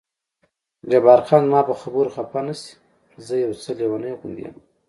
جبار 0.89 1.19
خان: 1.27 1.43
زما 1.49 1.61
په 1.69 1.73
خبرو 1.81 2.09
خفه 2.15 2.39
نه 2.47 2.53
شې، 2.61 2.71
زه 3.25 3.33
یو 3.43 3.51
څه 3.61 3.69
لېونی 3.79 4.13
غوندې 4.19 4.43
یم. 4.45 4.55